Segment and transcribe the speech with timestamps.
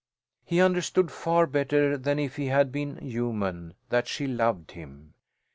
[0.43, 5.13] He understood far better than if he had been human, that she loved him.